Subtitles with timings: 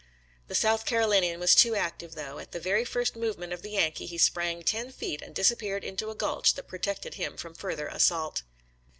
[0.47, 4.07] The South Carolinian was too active, though; at the very first movement of the Yankee,
[4.07, 7.85] he sprang ten feet and disappeared into a gulch that pro tected him from further
[7.85, 8.41] assault.